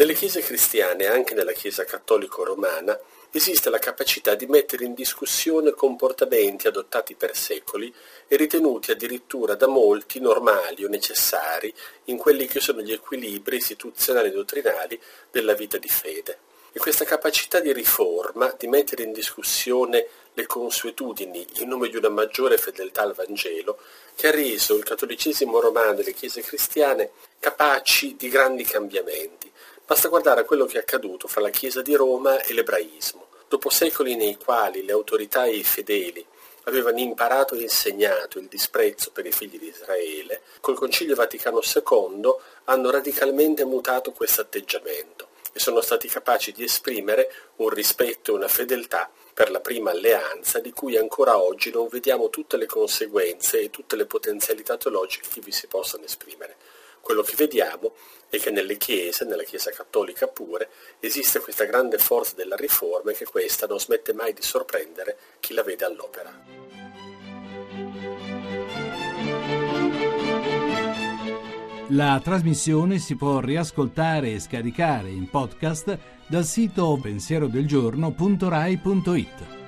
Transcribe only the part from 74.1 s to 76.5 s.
e scaricare in podcast dal